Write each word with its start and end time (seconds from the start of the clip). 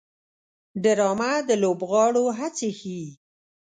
ډرامه 0.83 1.31
د 1.47 1.49
لوبغاړو 1.63 2.23
هڅې 2.39 2.69
ښيي 2.79 3.07